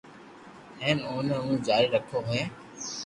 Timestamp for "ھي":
2.29-2.41